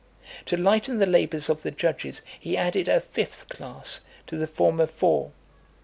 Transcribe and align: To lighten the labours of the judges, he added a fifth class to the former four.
To 0.47 0.57
lighten 0.57 0.97
the 0.97 1.05
labours 1.05 1.47
of 1.47 1.61
the 1.61 1.69
judges, 1.69 2.23
he 2.39 2.57
added 2.57 2.87
a 2.87 2.99
fifth 3.01 3.47
class 3.49 4.01
to 4.25 4.35
the 4.35 4.47
former 4.47 4.87
four. 4.87 5.31